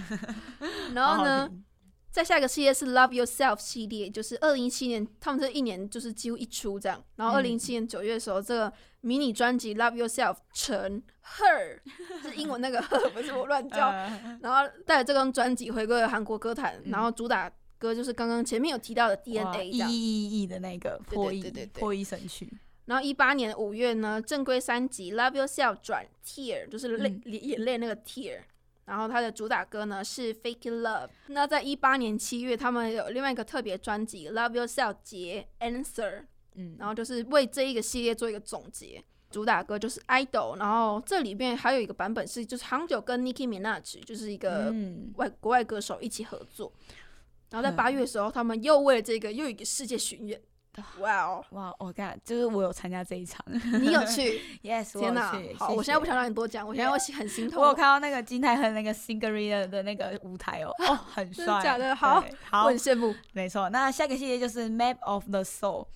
[0.94, 1.64] 然后呢，听？
[2.16, 7.04] 再下一个系列是 Love Yourself 系列，就是二零一七年，他们这一年就是几乎一出这样。
[7.16, 11.78] 然后二零一七年九月的时候，这个迷你专辑 Love Yourself 成 Her
[12.26, 13.88] 是英文那个 Her，不是我乱叫。
[13.88, 19.92] 呃然后带着这张专辑回归了韩国歌坛，嗯然后主打歌就是刚刚前面有提到的 DNA 这样。
[19.92, 21.42] E 的那个破译
[21.74, 22.50] 破译神曲，
[22.86, 28.38] 然后一八年五月呢，正规三辑 Love Yourself 转 Tear，就是泪、嗯眼泪那个 Tear。
[28.86, 31.10] 然后它的主打歌呢是 Fake Love。
[31.26, 39.04] 那在一八年七月，他们有另外一个特别专辑 Love Yourself 结 Answer，嗯，然后就是为这一个系列做一个总结。
[39.28, 46.72] 主打歌就是 Idol，然后这里面还有一个版本是就是好像有跟 Nicki Minaj 就是一个嗯外国外歌手一起合作。
[47.50, 50.40] 然后在嗯八月的时候，他们又为了这个又一个世界巡演。
[50.98, 53.44] 哇哦，哇，我看就是我有参加这一场
[53.80, 54.40] 你有去？
[54.62, 57.62] yes，我天哪有去，好，我现在不想让你多讲，我现在会很心痛。
[57.62, 63.14] 我有看到那个金泰亨那个 Singerina 的那个舞台哦，哦，很 真帅，的假的好好我很，羡慕。
[63.32, 63.68] 没错。
[63.70, 65.86] 那下个系列就是 Map of the Soul，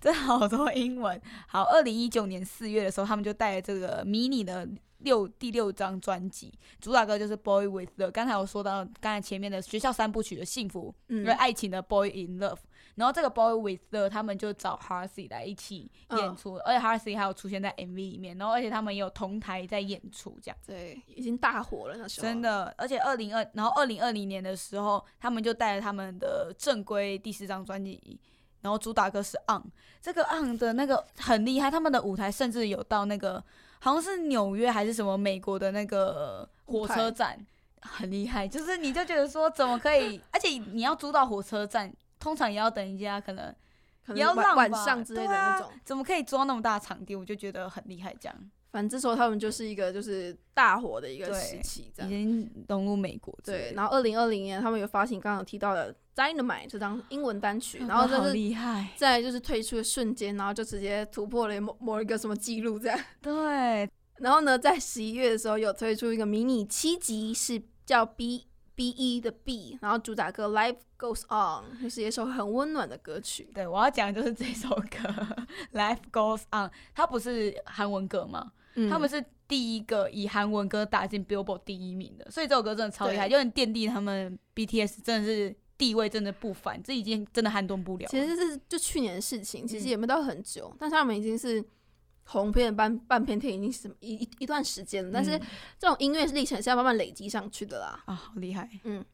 [0.00, 1.20] 这好多英文。
[1.46, 8.10] 好，二零一九年四月的时候，他们就带了这个迷你的六第六张专辑，主打歌就是 Boy with Love。
[8.10, 12.58] 刚才我说到刚才前面的学校三部曲的幸福，嗯因为爱情的 Boy in Love。
[13.00, 20.56] 然后这个 Boy with Love 他们就找 Harsey 来一起演嗯出，而且 Harsey 还有出现在 MV 里面，然后而且他们也有同台在演出这样。
[20.66, 22.26] 对，已经大火了那时候。
[22.26, 28.20] 真的，而且二零二，然后二零二零年的时候，他们就带了他们的正规第四张专辑，
[28.60, 29.62] 然后主打歌是《On》，
[30.02, 33.42] 这个《On》的那个很厉害，他们的舞台甚至有到那个
[33.78, 37.38] 好像是纽约还是什么美国的那个火车站，
[37.80, 43.52] 很厉害，就是你就觉得说怎么可以，而且你要租到火车站，通常也要等一下可能
[44.06, 45.70] 可也要能晚晚吧上之类的对啊那种。
[45.84, 52.10] 怎么可以租那么大场地，我就觉得很厉害，这样反正这时候他们就是一个就是大火的一个对时期，这已样。
[52.10, 58.90] 经融入美国之类对，的，然后二零二零年他们有发行刚刚有提到的《Dynamite》这张英文单曲，然后好这是厉害。
[58.96, 63.00] 在就是推出的瞬间，然后就直接突破了某 某一个什么记录这样。
[63.20, 68.46] 对，然后呢，在十一月的时候有推出一个迷你七集，是叫 B
[68.80, 73.50] B E 的 B，然后主打歌《Life Goes On》就是一首很温暖的歌曲。
[73.54, 74.96] 对我要讲的就是这首歌
[75.74, 78.52] 《Life Goes On》，它不是韩文歌吗？
[78.76, 88.08] 嗯他们是第一个以韩文歌打进 Billboard 第一名的，所以这首歌真的超厉害，对就很奠定他们 BTS 真的是地位真的不凡，这已经真的撼动不了了。
[88.08, 91.62] 其实是就去年的事情，其实嗯也没到很久，但是他们已经是
[92.30, 95.10] 红遍半半片天，已经是一一一段时间了。
[95.12, 95.40] 但是嗯
[95.78, 98.02] 这种音乐历程是要慢慢累积上去的啦。
[98.06, 98.68] 啊，好厉害！
[98.84, 99.04] 嗯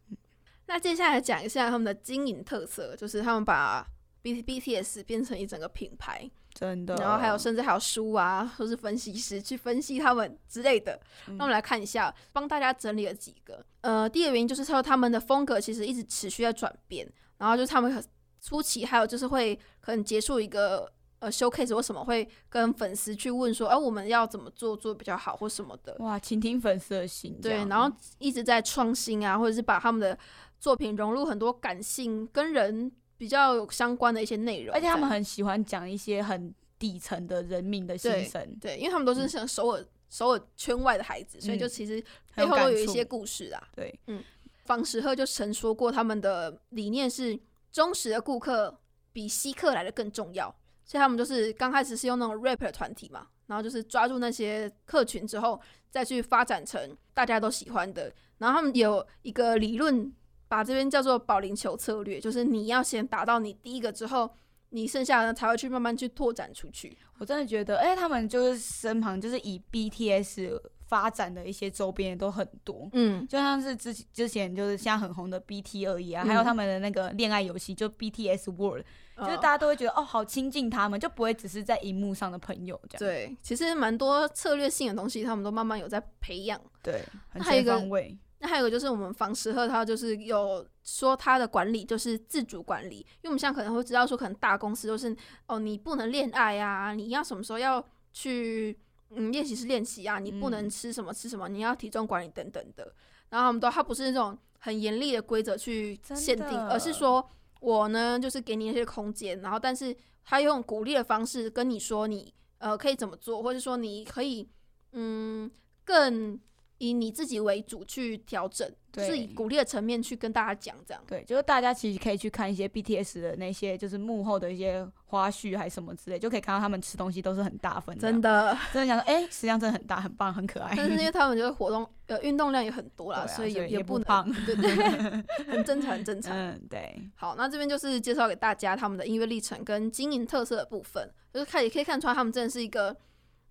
[0.66, 3.87] 那接下来讲一下他们的经营特色，就是他们把
[4.20, 6.96] B B T S 变成一整个品牌，真的。
[6.96, 11.00] 然后还有甚至还有书啊，或是分析师去分析他们之类的。
[11.29, 13.64] 嗯那我们来看一下，帮大家整理了几个。
[13.83, 18.05] 呃，第一个原因就是说他们的风格其实一直持续在转变，然后就是他们很
[18.40, 20.92] 初期还有就是会可能结束一个
[21.27, 25.97] 呃 showcase 为什么，会跟粉丝去问说，哎、我们要怎么做做比较好或什么的。
[25.99, 30.17] 哇，倾听粉丝的心，对，然后一直在创新啊，或者是把他们的
[30.61, 42.01] 作品融入很多感性跟人比较有相关的一些内容，而且他们很喜欢讲一些很底层的人民的心声，对，因为他们都是像首尔、首尔圈外的孩子，所以就嗯其实
[42.37, 43.69] 背后都有一些故事啊。
[43.75, 44.23] 对，嗯
[44.65, 47.37] 方时赫就曾说过，他们的理念是
[47.73, 48.79] 忠实的顾客
[49.12, 50.55] 比稀客来的更重要，
[50.87, 58.11] 所以他们就是刚开始是用那种 rap 的团体嘛，然后就是抓住那些客群之后，再去发展成大家都喜欢的。
[58.38, 60.11] 然后他们有一个理论，
[60.49, 64.31] 把这边叫做保龄球策略，就是你要先打到你第一个之后，
[64.70, 66.96] 你剩下的才会去慢慢去拓展出去。
[67.18, 78.85] 我真的觉得，哎、他们就是身旁就是以 BTS 发展的一些周边都很多，嗯，就像是之之前就是现在很红的 B T 而已啊，嗯还有他们的那个恋爱游戏就 BTS World，、
[79.16, 82.98] 就是大家都会觉得哦好亲近他们，就不会只是在荧幕上的朋友这样。
[82.98, 86.61] 对，其实蛮多策略性的东西，他们都慢慢有在培养。
[86.83, 88.16] 对，很全还有一个方位。
[88.38, 102.92] 那还有一个就是我们房石赫，他就是有说他的管理就是自主管理，因为我们现在可能会知道说，可能大公司就是哦，你不能恋爱啊，你要什么时候要去嗯练习是练习啊，你不能嗯吃什么吃什么，你要体重管理等等的。
[103.31, 107.26] 然后我们都他不是那种很严厉的规则去限定，而是说
[107.66, 109.92] 我呢就是给你一些空间，然后但是
[110.24, 114.48] 他用鼓励的方式跟你说你呃可以怎么做，或者说你可以
[114.92, 115.50] 嗯
[115.85, 116.38] 更
[116.79, 121.03] 以你自己为主去调整，就是以鼓励的层面去跟大家讲这样。
[121.07, 130.75] 对，就是大家其实可以去看一些 BTS 的那些，就是幕后的一些花絮还是什么之类，就可以看到他们吃东西都是很大份，真的，真的想说，哎、食量真的很大，很棒，很可爱。
[130.77, 136.33] 但是因为他们就是活动呃运动量也很多啦，啊所以也不也不能胖对对，很正常，很正常。
[136.37, 142.95] 嗯，对，好，那这边就是介绍给大家他们的音乐历程跟经营特色的部分，就是看也可以看出来他们真的是一个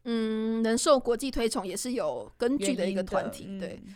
[0.06, 3.60] 嗯能受国际推崇，也是有根据的一个团体。
[3.60, 3.96] 对，，嗯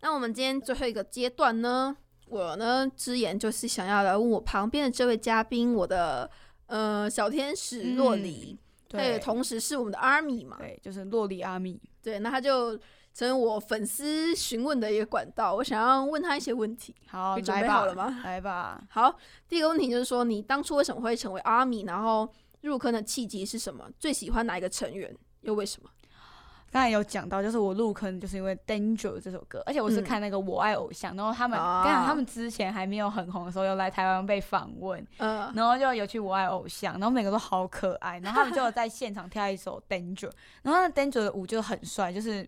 [0.00, 1.96] 那我们今天最后一个阶段呢，
[2.28, 6.30] 我呢之言就是想要来问我旁边的这位嘉宾，我的
[6.66, 11.80] 呃小天使洛里，他也对，同时是我们的 Army 嘛，对，就是洛里阿米。
[12.02, 12.78] 对，那他就
[13.14, 16.94] 成为我粉丝询问的一个管道，我想要问他一些问题。
[17.06, 18.84] 好，你准来吧备好了吗来吧。
[18.90, 19.16] 好，
[19.48, 21.86] 第一个问题就是说，你当初为什么会成为 Army？
[21.86, 22.28] 然后
[22.60, 23.88] 入坑的契机是什么？
[23.98, 25.16] 最喜欢哪一个成员？
[25.44, 25.88] 又为什么？
[26.72, 30.04] 刚才有讲到，就是我入坑就是因为《Danger》这首歌，而且我是嗯。
[30.04, 40.28] 看那个《我爱偶像》，然后他们，啊刚才他们之前还没有很红的时候，有来台湾被访问，呃，然后就有去《我爱偶像》，然后每个都好可爱，然后他们就有在现场跳一首《Danger》，
[40.62, 42.44] 然后那《Danger》的舞就很帅，就是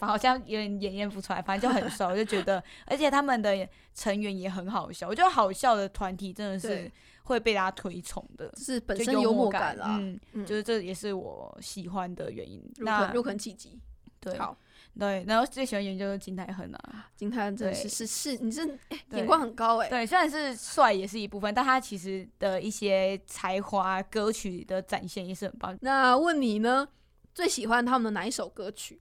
[0.00, 6.92] 好像有点演绎不出来，反正就很帅，我就觉得，而且他们的成员也很好笑，我觉得好笑的团体真的是对
[7.28, 8.48] 会被大家推崇的。
[8.56, 12.62] 就是本身幽默感啦，嗯，嗯就是这也是我喜欢的原因。
[12.78, 13.78] 那坑入坑契机。
[14.20, 14.56] 对，好，
[14.98, 25.78] 对，然后最喜欢演就是金泰亨啊，金泰亨真的是是是，你这、哎对眼光很高哎、对，虽然是帅也是一部分，但他其实的一些才华、歌曲的展现也是很棒。
[25.82, 26.88] 那问你呢？
[27.32, 29.00] 最喜欢他们的哪一首歌曲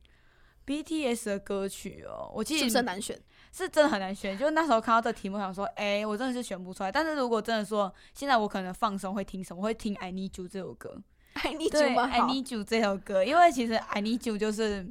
[0.67, 3.19] ？BTS 的歌曲哦，我其是实不是难选？
[3.57, 6.91] 是真的很难选，就是那时候看到这题目，想说，哎、我真的是选不出来。
[6.91, 9.61] 但是如果真的说，现在我可能放松会听什么？
[9.61, 11.01] 我会听 《I Need You》这首歌。
[11.33, 12.19] 爱你对，《就蛮 I。
[12.21, 14.87] Need You》这首歌，因为其实《I Need You》就是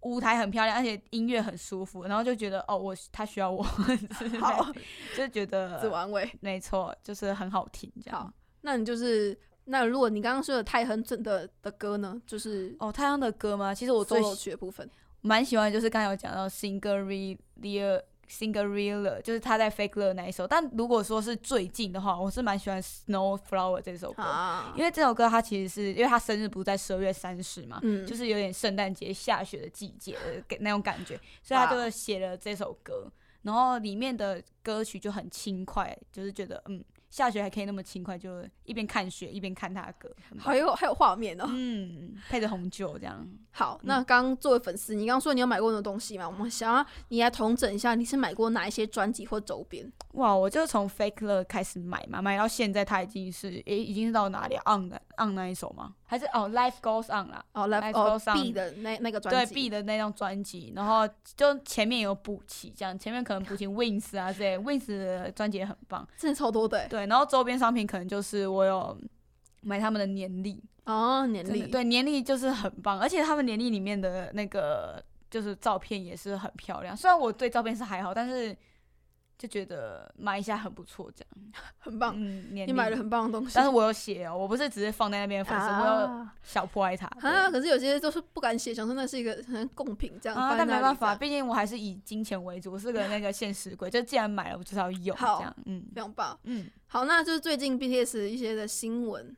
[0.00, 3.62] 舞台很漂亮，而且音乐很舒服，然后就觉得哦，我他需要我，
[4.40, 4.66] 好，
[5.16, 6.30] 就觉得安慰。
[6.40, 8.32] 没错，就是很好听这样好。
[8.60, 13.74] 那你就是那如果你刚刚说的泰亨正的的歌呢，就是哦，太阳的歌吗？
[13.74, 14.88] 其实我最曲的部分。
[15.20, 17.36] 蛮喜欢，就是刚才有讲到 Single
[18.28, 20.46] Single 就是他在 Fake Love 那一首。
[20.46, 33.10] 但如果说是最近的话，我是蛮喜欢 Snow Flower 这首歌，啊，因为这首歌它其实是因为他生日不是在十二月三十嘛，嗯，就是有点圣诞节下雪的季节的给那种感觉，所以他就写了这首歌。
[33.42, 41.44] 然后里面的歌曲就很轻快，就是觉得嗯，下雪还可以那么轻快，就一边看雪一边看他的歌，还有还有画面哦。
[41.48, 43.26] 嗯，配着红酒这样。
[43.50, 46.28] 好，那刚刚作为粉丝，你刚刚说你有买过的东西嘛？
[46.28, 49.90] 我们想要你来统整一下，你是买过哪一些专辑或周边？
[50.12, 55.94] 哇，我就从 Fake Love 开始买嘛，买到现在，它已经是诶、已经是到哪里啊？On 的 On 那一首吗？
[56.10, 57.44] 还是哦 Life Goes On 啦？
[57.52, 66.08] 哦 Life 哦 Goes On B 的那那个对专辑 B 的那张专辑，然后就前面有补齐，这样前面可能补齐 Wings 啊之类，Wings 的专辑也很棒。
[66.16, 68.98] 真的超多的欸对，然后周边商品可能就是我有
[69.60, 76.96] 买他们的年历，哦，年历对年历就是很棒，而且他们年历里面的那个就是照片也是很漂亮。
[76.96, 78.56] 虽然我对照片是还好，但是
[79.38, 81.52] 就觉得买一下很不错，这样。
[81.78, 83.54] 很棒，嗯，你你买了很棒的东西。
[83.54, 87.06] 但是我有写哦，我不是只是放在那边粉丝，我有啊小破爱它。
[87.20, 90.36] 啊，可是有些都是不敢写，想说那是一个很贡品这样。
[90.36, 93.88] 啊，但没办法，毕竟我还是以金钱为主，我是个那个现实鬼。
[93.88, 96.38] 就既然买了，我就是要用，好这样，嗯非常棒。
[96.42, 99.36] 嗯，好，那就是最近 BTS 一些的新闻。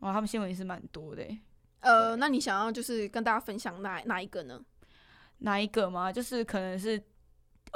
[0.00, 1.38] 哇，他们新闻也是蛮多的欸。
[1.80, 4.60] 呃，那你想要就是跟大家分享哪哪一个呢？
[5.38, 6.10] 哪一个吗？
[6.10, 7.00] 就是可能是，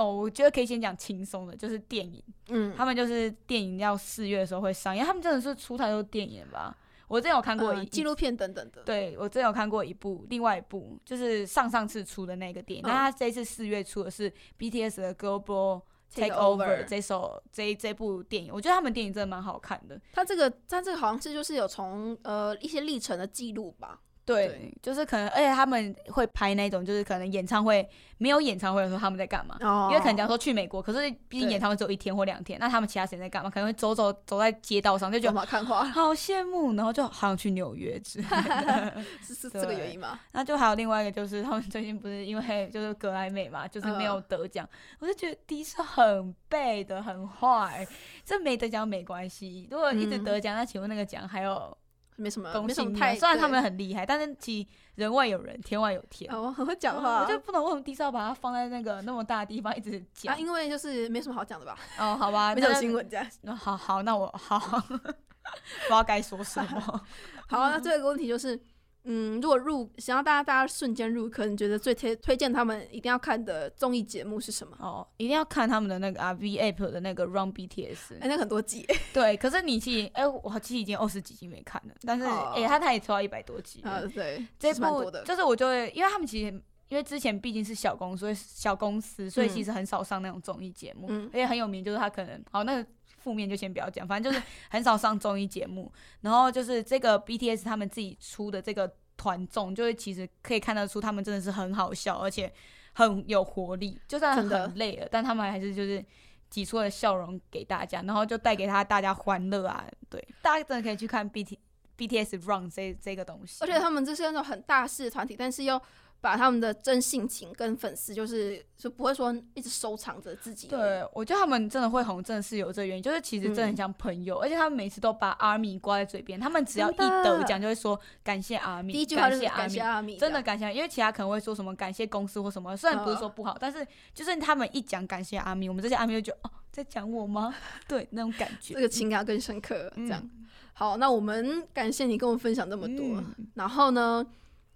[0.00, 2.24] 哦，我觉得可以先讲轻松的，就是电影。
[2.48, 6.76] 嗯，他们就是电影要四月的时候会上映，他们真的是出太多电影了吧？
[7.06, 8.82] 我之前有看过纪录，片等等的。
[8.82, 15.82] 对我之前有看过一部，另外一部就是上上次出的那个电影，嗯他这次四月出的是 BTS 的 Global
[16.14, 20.00] Take Take Over Over 这首这这部电影，我觉得他们电影真的蛮好看的。
[20.12, 24.00] 他这个，他这个好像是就是有从呃一些历程的记录吧。
[24.24, 29.56] 对，对就是可能，而且他们会拍那种，就是可能演唱会没有演唱会的时候他们在干嘛？
[29.60, 33.50] 哦因为可能假如说去美国，可是毕竟演唱会只有一天或两天，那他们其他时间在干嘛？
[33.50, 39.02] 可能会走走走在街道上，就觉走得马看花好羡慕，然后就好想去纽约之类的。
[39.22, 40.20] 是是这个原因吗？
[40.32, 44.68] 那就还有另外一个，就是他们最近不是因为就是格莱美嘛，就是没有嗯得奖，
[45.00, 47.86] 我就觉得迪是很背的很坏，
[48.24, 51.76] 这没得奖没关系，如果一直嗯得奖，那请问那个奖还有
[52.20, 52.92] 没什么，公信力吗？
[52.92, 53.16] 没什么太。
[53.16, 54.66] 虽然他们很厉害，但是其
[54.96, 56.32] 人外有人，天外有天。
[56.32, 60.34] 哦，很会讲嗯话，我就不懂为什么迪士要把它放在那个那么大的地方一直讲。
[60.34, 63.26] 啊，因为就是没什么好讲的吧， 哦，好吧，没什么那新闻这样。
[63.42, 64.58] 那好好，那我好，
[64.88, 66.80] 不知道该说什么。
[67.48, 68.60] 好，那最后一个问题就是，
[69.04, 74.76] 嗯，如果入想要大家大家瞬间入坑，你觉得最推推荐他们一定要看的综艺节目是什么？
[74.80, 78.18] 哦，一定要看他们的那个啊 V App 的那个 Run BTS。
[78.20, 83.80] 哎、那很多集， 对，可是你其实，哎、我其实已经二十几集没看了，但是，哦哎、他他也出到一百多集。
[83.82, 86.62] 啊，对，这部是蛮多的，就是我就会，因为他们其实。
[86.90, 92.90] 因为之前毕竟是小公司，所以小公司，所以嗯其实很少上那种综艺节目，嗯而且很有名，就是他可能，好，那个
[93.20, 95.92] 负面就先不要讲，反正就是 很少上综艺节目。
[96.22, 102.52] 然后就是这个 BTS 他们自己出的这个团综，就是其实可以看得出他们真的是很好笑，而且
[102.94, 106.04] 很有活力，就算很累了，但他们还是就是
[106.48, 109.86] 挤出了笑容给大家，然后就带给他大家欢乐啊。
[110.08, 111.58] 对，大家真的可以去看 BT
[111.96, 115.80] BTS Run 这这个东西，而且他们这是那种很大势的团体，但是又
[116.20, 120.68] 把他们的真性情跟粉丝，就是就不会说一直收藏着自己。
[120.68, 129.80] 对，我觉得他们真的会红，真的是有这个原因，就是其实真的很像朋友，而且他们每次都把 ARMY 挂在嘴边，他们只要一得奖就会说感谢 ARMY，第一句话就是感感谢。
[129.80, 137.54] 阿米，真的感谢，因为其他可能会说什么感谢公司或什么，虽然不是说不好，但是就是他们一讲感谢阿米，我们这些阿米就觉得哦，在讲我吗？
[137.88, 138.74] 对，那种感觉。
[138.74, 139.90] 这个情感更深刻。
[139.96, 143.16] 这样、嗯好，那我们感谢你跟我们分享这么多。
[143.16, 144.24] 嗯然后呢，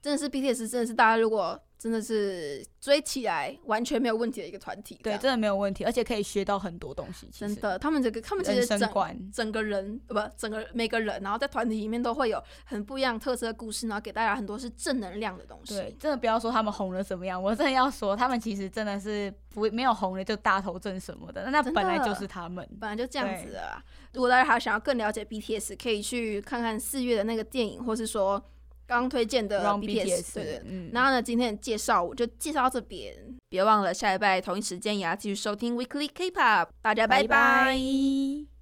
[0.04, 5.00] 真的是 BTS，真的是大家如果真的是追起来完全没有问题的一个团体。
[5.02, 7.26] 对，真的没有问题，而且可以学到很多东西。
[7.32, 15.74] 真的，他们这个他们其实整生观，整个人呃不整个每个人，然后在团体里面都会有很不一样特色的故事，然后给大家很多是正能量的东西。
[15.74, 22.68] 对，真的不要说他们红了怎么样，我真的要说他们其实真的是不没有红了就大头症什么的，那那本来就是他们。
[22.78, 23.82] 本来就这样子啊。
[24.12, 28.42] 如果大家还想要更了解 BTS，可以去看看四月的那个电影，或是说
[28.86, 29.62] 刚刚推荐的。
[29.64, 30.62] BTS，对对。
[30.64, 33.14] 嗯，然后呢，今天的介绍我就介绍到这边，
[33.48, 38.53] 别忘了下礼拜同一时间也要继续收听 Weekly K-pop，大家拜拜拜拜